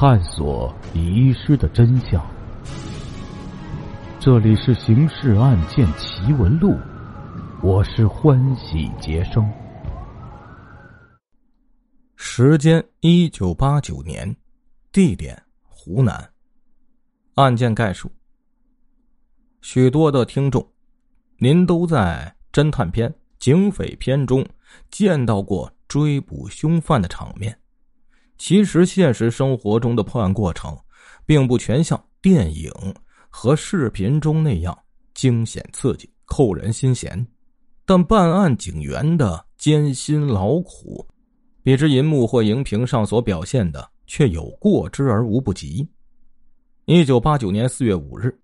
[0.00, 2.26] 探索遗失的真相。
[4.18, 6.70] 这里是《刑事案件奇闻录》，
[7.62, 9.46] 我是欢喜杰生。
[12.16, 14.34] 时间：一九八九年，
[14.90, 16.30] 地点：湖南。
[17.34, 18.10] 案件概述：
[19.60, 20.66] 许多的听众，
[21.36, 24.42] 您都在侦探片、警匪片中
[24.90, 27.54] 见到过追捕凶犯的场面。
[28.40, 30.74] 其实，现实生活中的破案过程，
[31.26, 32.72] 并不全像电影
[33.28, 34.76] 和视频中那样
[35.12, 37.24] 惊险刺激、扣人心弦。
[37.84, 41.06] 但办案警员的艰辛劳苦，
[41.62, 45.86] 比之银幕或荧屏上所表现的，却有过之而无不及。
[46.86, 48.34] 一九八九年四月五日，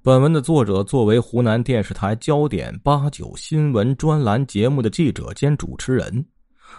[0.00, 6.24] 本文的作者作为湖南电视台焦点八九新闻专栏节目的记者兼主持人，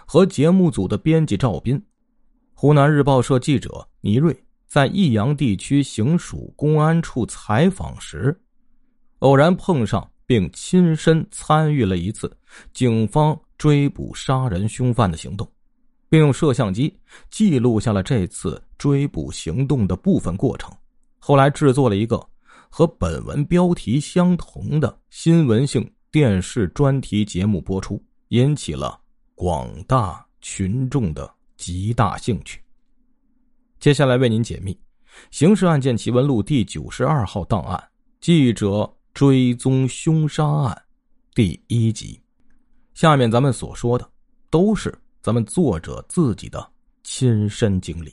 [0.06, 1.78] 和节目组的编辑赵斌，
[2.62, 4.32] 湖南日报社记者倪瑞
[4.68, 8.40] 在益阳地区行署公安处采访时，
[9.18, 12.32] 偶然碰上并亲身参与了一次
[12.72, 15.44] 警方追捕杀人凶犯的行动，
[16.08, 16.96] 并用摄像机
[17.32, 20.72] 记录下了这次追捕行动的部分过程。
[21.18, 22.24] 后来制作了一个
[22.70, 29.00] 和本文标题相同的新闻性电视专题节目播出，引起了
[29.34, 31.28] 广大群众的
[31.62, 32.60] 极大兴趣。
[33.78, 34.74] 接下来为您解密
[35.30, 37.78] 《刑事案件奇闻录》第九十二号档案
[38.20, 40.74] 《记者追踪凶杀案》
[41.36, 42.20] 第一集。
[42.94, 44.10] 下面咱们所说的
[44.50, 46.68] 都是咱们作者自己的
[47.04, 48.12] 亲身经历。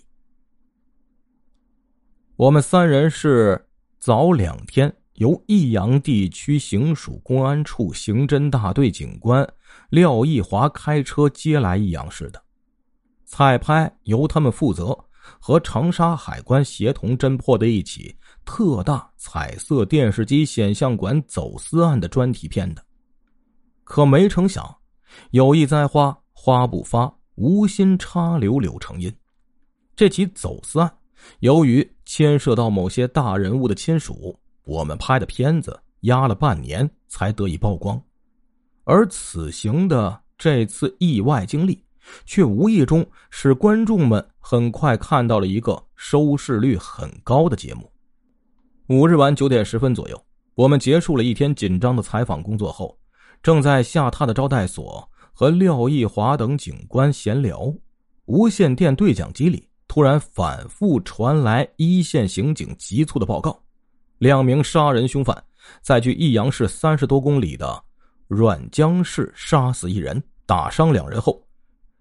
[2.35, 9.51] 我们三人是早两天由益阳地区行署公安处刑侦大队警官
[9.89, 12.39] 廖义华开车接来益阳市的，
[13.29, 14.97] 彩拍由他们负责，
[15.39, 18.13] 和长沙海关协同侦破的一起
[18.43, 22.83] 特大彩色电视机显像管走私案的专题片的。
[23.83, 24.75] 可没成想，
[25.29, 29.15] 有意栽花花不发，无心插柳柳成荫，
[29.95, 30.91] 这起走私案。
[31.41, 38.01] 由于牵涉到某些大人物的亲属，我们拍的片子压了半年才得以曝光。
[38.85, 41.83] 而此行的这次意外经历，
[42.25, 47.91] 却无意中使观众们很快看到了一个收视率很高的节目。
[48.87, 50.21] 五日晚九点十分左右，
[50.55, 52.97] 我们结束了一天紧张的采访工作后，
[53.43, 57.73] 正在下榻的招待所和廖义华等警官闲聊，
[58.25, 59.67] 无线电对讲机里。
[59.87, 63.59] 突然反复传来一线刑警急促的报告：
[64.19, 65.43] 两名杀人凶犯
[65.81, 67.83] 在距益阳市三十多公里的
[68.27, 71.41] 阮江市杀死一人，打伤两人后，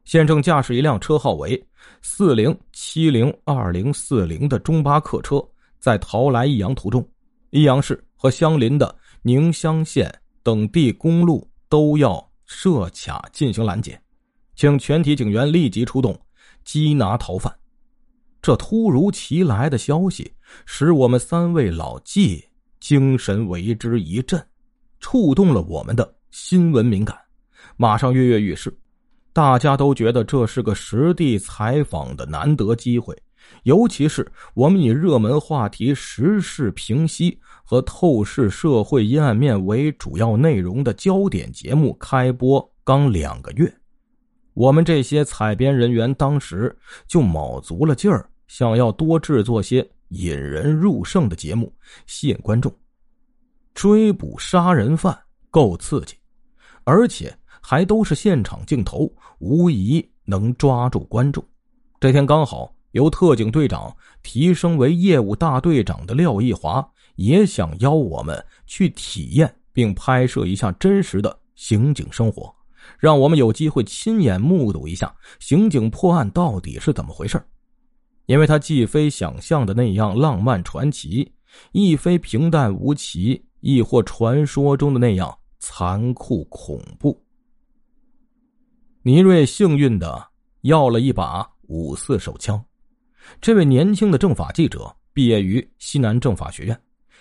[0.08, 1.62] 现正驾驶一辆车号为
[2.00, 5.38] 四零七零二零四零的中巴客车，
[5.78, 7.06] 在逃来益阳途中，
[7.50, 10.10] 益阳市和相邻的宁乡县
[10.42, 14.00] 等地公路都要设卡进行拦截，
[14.56, 16.18] 请全体警员立即出动
[16.64, 17.54] 缉拿逃犯。
[18.40, 20.32] 这突如其来的消息，
[20.64, 22.42] 使我们三位老纪
[22.80, 24.42] 精神为之一振，
[25.00, 27.14] 触动了我们的新闻敏感，
[27.76, 28.74] 马上跃跃欲试。
[29.38, 33.16] 大家都觉得这是个实地采访的难得机会，
[33.62, 43.72] 尤其是我们以热门话题、时事评析和透视社会阴暗面为主要内容的焦点节目开播刚两个月。
[44.54, 46.76] 我们这些采编人员当时
[47.06, 51.72] 就卯足了劲儿，想要多制作些引人入胜的节目，
[52.06, 52.74] 吸引观众。
[53.72, 55.16] 追捕杀人犯
[55.48, 56.16] 够刺激，
[56.82, 57.32] 而且
[57.70, 61.44] 还都是现场镜头，无疑能抓住观众。
[62.00, 66.82] 这天刚好由特警队长提升为业务大队长的廖义华
[67.16, 72.50] 也想邀我们去体验并拍摄一下真实的刑警生活。
[72.98, 77.38] 让我们有机会亲眼目睹一下刑警破案到底是怎么回事
[78.24, 81.30] 因为他既非想象的那样浪漫传奇，
[81.72, 87.22] 亦非平淡无奇，亦或传说中的那样残酷恐怖。
[89.08, 90.22] 倪瑞幸运的
[90.60, 92.62] 要了一把五四手枪。
[93.40, 96.78] 这位年轻的政法记者毕业于西南政法学院，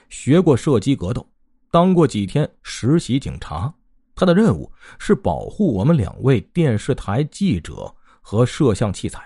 [0.10, 1.25] 学过射击格斗，
[1.72, 3.74] 当过几天实习警察。
[4.16, 4.69] 他的任务
[5.00, 7.89] 是保护我们两位电视台记者
[8.19, 9.22] 和摄像器材。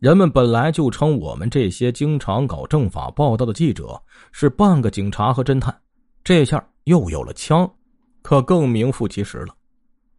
[0.00, 4.02] 人们本来就称我们这些经常搞政法报道的记者
[4.32, 5.72] 是半个警察和侦探，
[6.24, 7.72] 这下又有了枪，
[8.22, 9.54] 可更名副其实了。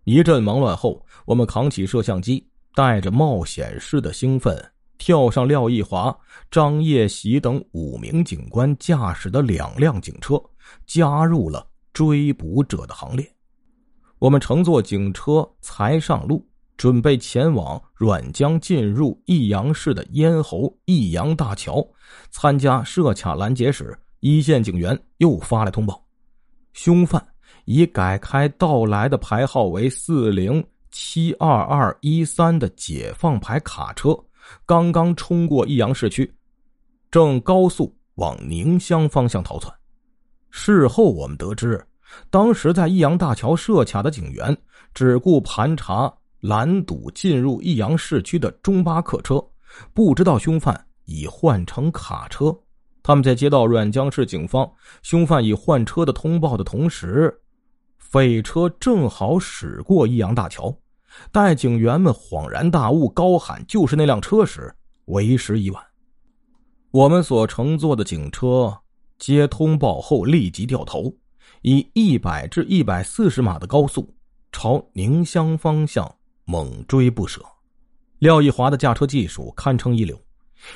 [0.06, 4.56] 一阵忙乱后，我们扛起摄像机，带着冒险式的兴奋
[5.00, 6.16] 跳上廖义华、
[6.52, 10.40] 张叶喜等五名警官驾驶的两辆警车，
[10.86, 13.28] 加入了追捕者的行列。
[14.20, 16.48] 我们乘坐警车才上路，
[16.78, 21.84] 准备前往阮江进入益阳市的咽喉益阳大桥
[22.30, 26.06] 参加设卡拦截时，一线警员又发来通报：
[26.74, 27.28] 凶犯
[27.66, 34.18] 已改开到来的牌号为四零七二二一三的解放牌卡车。
[34.66, 36.32] 刚刚冲过益阳市区，
[37.10, 39.74] 正高速往宁乡方向逃窜。
[40.52, 41.84] 事后我们得知，
[42.30, 44.56] 当时在益阳大桥设卡的警员
[44.94, 49.44] 只顾盘查拦堵进入益阳市区的中巴客车，
[49.94, 52.56] 不知道凶犯已换乘卡车。
[53.02, 54.72] 他们在接到阮江市警方
[55.02, 57.36] 凶犯已换车的通报的同时，
[58.08, 60.78] 匪车正好驶过益阳大桥。
[61.32, 64.74] 待警员们恍然大悟，高喊“就是那辆车”时，
[65.06, 65.84] 为时已晚。
[66.92, 68.78] 我们所乘坐的警车
[69.18, 71.14] 接通报后立即掉头，
[71.62, 74.14] 以一百至一百四十码的高速
[74.52, 76.16] 朝宁乡方向
[76.46, 77.42] 猛追不舍。
[78.20, 80.18] 廖义华的驾车技术堪称一流，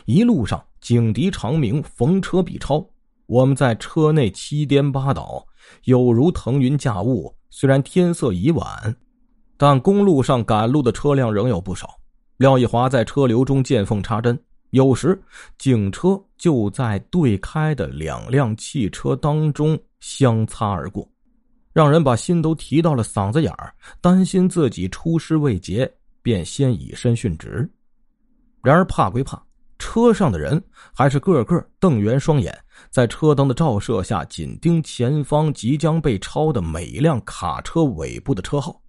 [0.06, 2.86] 一路上警笛长鸣，逢车必超。
[3.30, 5.46] 我们在车内七颠八倒，
[5.84, 7.32] 有如腾云驾雾。
[7.52, 8.96] 虽然天色已晚。
[9.56, 12.00] 但公路上赶路的车辆仍有不少。
[12.38, 14.40] 廖一华在车流中见缝插针，
[14.70, 15.22] 有时
[15.58, 21.06] 警车就在对开的两辆汽车当中相擦而过，
[21.74, 25.92] 让人把心都提到了嗓子眼儿，担心自己出师未捷，
[26.22, 27.70] 便先以身殉职。
[28.64, 29.44] 然而怕归怕，
[29.80, 32.56] 车上的人还是个个瞪圆双眼，
[32.92, 38.80] 在车灯的照射下紧盯前方即将被超的每一辆卡车尾部的车号。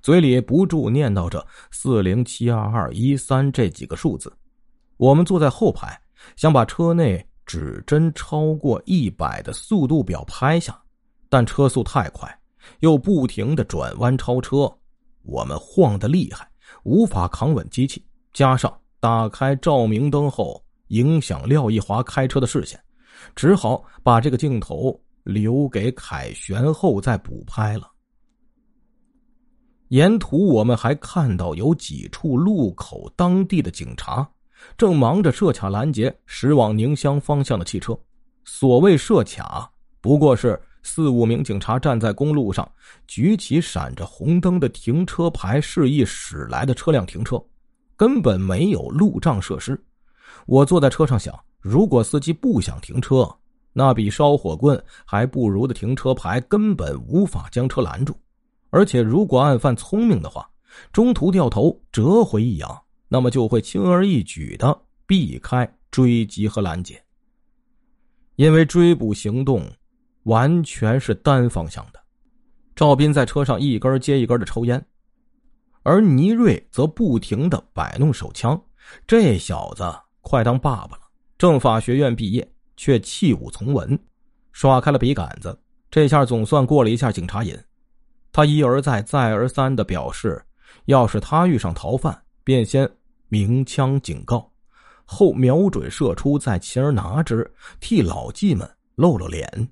[0.00, 4.32] 嘴里不住念叨着“四零七二二一三”这几个数字。
[4.96, 6.00] 我们坐在后排，
[6.36, 10.76] 想把车内指针超过一百的速度表拍下，
[11.28, 12.28] 但车速太快，
[12.80, 14.72] 又不停的转弯超车，
[15.22, 16.48] 我们晃得厉害，
[16.82, 18.04] 无法扛稳机器。
[18.32, 22.80] 加上打开照明灯后，影响廖一华开车的视线，
[23.36, 27.88] 只好把这个镜头留给凯旋后再补拍了。
[29.88, 34.28] 沿途我们还看到有几处路口，当地的警察
[34.76, 37.98] 正忙着设卡拦截驶往宁乡方向的汽车。
[38.44, 39.70] 所谓设卡，
[40.00, 42.70] 不过是四五名警察站在公路上，
[43.06, 47.42] 举起闪着红灯的停车牌，示意驶来的车辆停车，
[47.98, 49.78] 根本没有路障设施。
[50.46, 53.28] 我坐在车上想，如果司机不想停车，
[53.72, 58.16] 那比烧火棍还不如的停车牌根本无法将车拦住。
[58.70, 60.48] 而且，如果案犯聪明的话，
[60.92, 67.02] 中途掉头折回益阳，那么就会轻而易举的避开追击和拦截。
[68.36, 69.68] 因为追捕行动
[70.22, 72.00] 完全是单方向的，
[72.76, 74.86] 赵斌在车上一根接一根的抽烟，
[75.88, 78.60] 而倪瑞则不停的摆弄手枪。
[79.06, 79.82] 这小子
[80.20, 81.02] 快当爸爸了，
[81.38, 82.46] 政法学院毕业，
[82.76, 83.98] 却弃武从文，
[84.52, 85.58] 耍开了笔杆子，
[85.90, 87.58] 这下总算过了一下警察瘾。
[88.30, 90.44] 他一而再、再而三的表示，
[90.84, 92.86] 要是他遇上逃犯，便先
[93.28, 94.52] 鸣枪警告，
[95.06, 99.70] 后瞄准射出，再擒而拿之，替老纪们露露脸。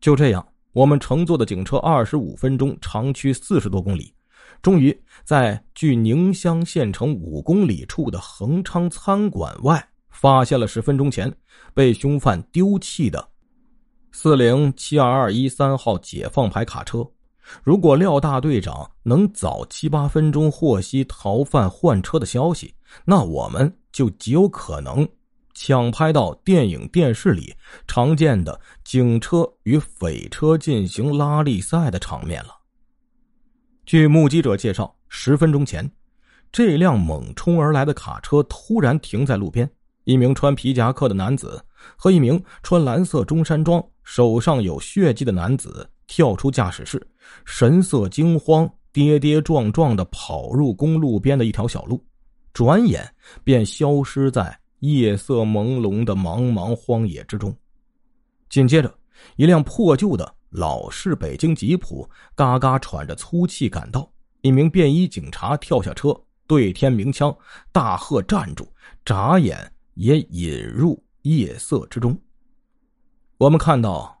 [0.00, 4.14] 就这样，我们乘坐的警车二十五分钟，长驱四十多公里，
[4.62, 11.32] 终于在距宁乡县城五公里处的恒昌餐馆外，发现了十分钟前
[11.72, 13.26] 被凶犯丢弃的
[14.12, 17.06] 四零七二二一三号解放牌卡车。
[17.64, 22.74] 如果廖大队长能早七八分钟获悉逃犯换车的消息，
[23.04, 25.08] 那我们就极有可能
[25.54, 27.54] 抢拍到电影、电视里
[27.88, 32.59] 常见的警车与匪车进行拉力赛的场面了。
[33.90, 35.90] 据目击者介绍，十分钟前，
[36.52, 39.68] 这辆猛冲而来的卡车突然停在路边，
[40.04, 41.60] 一名穿皮夹克的男子
[41.96, 45.90] 和一名穿蓝色中山装、手上有血迹的男子。
[46.06, 47.04] 跳出驾驶室，
[47.44, 52.00] 神色惊慌，跌跌撞撞的跑入公路边的一条小路，
[52.52, 57.52] 转眼便消失在夜色朦胧的茫茫荒野之中。
[58.48, 58.94] 紧接着，
[59.36, 64.10] 一辆破旧的老式北京吉普嘎嘎喘着粗气赶到，
[64.42, 66.14] 一名便衣警察跳下车，
[66.46, 67.36] 对天鸣枪，
[67.72, 68.66] 大喝：“站住！”
[69.04, 72.18] 眨眼也引入夜色之中。
[73.38, 74.16] 我们看到。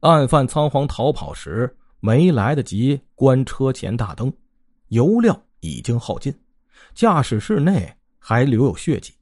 [0.00, 4.32] 案犯仓皇逃跑时，没来得及关车前大灯，
[4.88, 6.36] 油料已经耗尽，
[6.92, 9.12] 驾驶室内还留有血迹，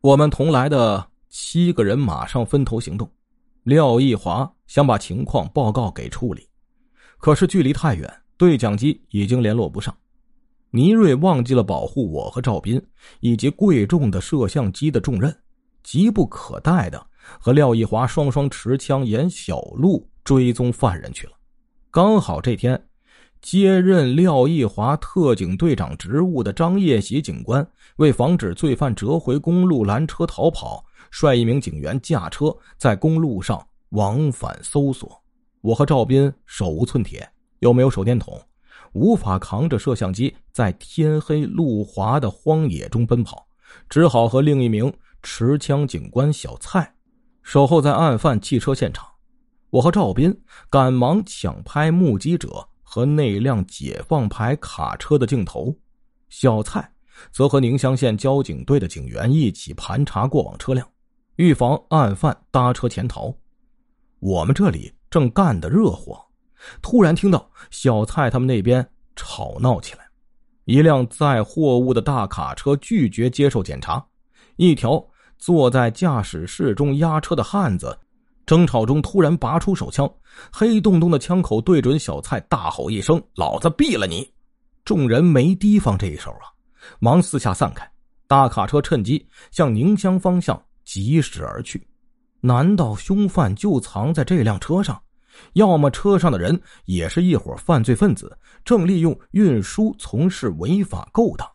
[0.00, 3.10] 我们同来的七个人马上分头行动。
[3.64, 6.48] 廖义华想把情况报告给处理，
[7.18, 9.94] 可是距离太远，对讲机已经联络不上。
[10.70, 12.80] 倪瑞忘记了保护我和赵斌
[13.20, 15.36] 以及贵重的摄像机的重任，
[15.82, 17.06] 急不可待的
[17.38, 21.32] 和廖义华双双持枪沿小路追踪犯人去了。
[21.90, 22.82] 刚好这天。
[23.42, 35.22] 接任廖义华特警队长职务的张业喜警官，为防止罪犯折回公路拦车逃跑，率一名警员驾车在公路上往返搜索。
[35.60, 38.40] 我和赵斌手无寸铁，又没有手电筒，
[38.92, 43.46] 无法扛着摄像机在天黑路滑的荒野中奔跑，
[43.88, 46.94] 只好和另一名持枪警官小蔡
[47.42, 49.06] 守候在案犯汽车现场。
[49.70, 52.66] 我和赵斌赶忙抢拍目击者。
[52.92, 55.72] 和那辆解放牌卡车的镜头，
[56.28, 56.92] 小蔡
[57.30, 60.84] 则和宁乡县交警队的警员一起盘查过往车辆，
[61.40, 63.34] 预防案犯搭车潜逃。
[64.18, 66.22] 我们这里正干得热火，
[66.82, 70.00] 突然听到小蔡他们那边吵闹起来。
[70.66, 74.04] 一辆载货物的大卡车拒绝接受检查，
[74.56, 75.02] 一条
[75.38, 77.98] 坐在驾驶室中押车的汉子。
[78.44, 80.12] 争吵中，突然拔出手枪，
[80.52, 84.30] 黑洞洞的枪口对准小蔡，大吼一声：“老子毙了你！”
[84.84, 86.52] 众人没提防这一手啊，
[86.98, 87.90] 忙四下散开。
[88.28, 91.86] 大卡车趁机向宁乡方向疾驶而去。
[92.40, 95.00] 难道凶犯就藏在这辆车上？
[95.52, 101.48] 要么车上的人也是一伙犯罪分子，正利用运输从事违法勾当？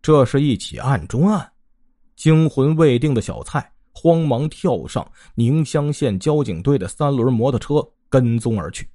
[0.00, 1.52] 这是一起案中案。
[2.16, 3.70] 惊魂未定的小蔡。
[3.94, 8.88] 慌忙跳上宁乡县交警队的三轮摩托车，跟踪而去。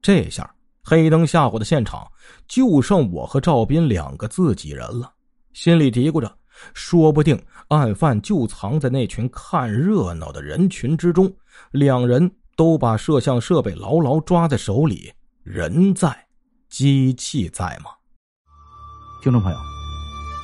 [0.00, 0.48] 这下
[0.84, 2.08] 黑灯瞎火的现场
[2.46, 5.12] 就剩我和赵斌两个自己人了，
[5.52, 6.32] 心里嘀咕着：
[6.74, 7.36] 说不定
[7.70, 11.32] 案犯就藏在那群看热闹的人群之中。
[11.72, 15.12] 两人都把摄像设备牢牢抓在手里，
[15.42, 16.26] 人在，
[16.68, 17.90] 机器在吗？
[19.22, 19.58] 听众朋友，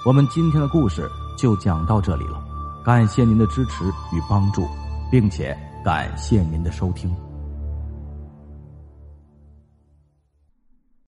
[0.04, 2.42] 我们今天的故事就讲到这里了。
[2.85, 4.66] 感谢您的支持与帮助，
[5.11, 7.25] 并且感谢您的收听。